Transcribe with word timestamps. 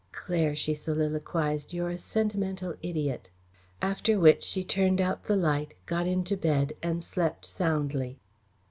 "Claire," 0.11 0.55
she 0.55 0.73
soliloquised, 0.73 1.73
"you're 1.73 1.89
a 1.91 1.97
sentimental 1.99 2.73
idiot!" 2.81 3.29
After 3.83 4.19
which 4.19 4.41
she 4.41 4.63
turned 4.63 4.99
out 4.99 5.25
the 5.25 5.35
light, 5.35 5.75
got 5.85 6.07
into 6.07 6.35
bed 6.35 6.73
and 6.81 7.03
slept 7.03 7.45
soundly. 7.45 8.17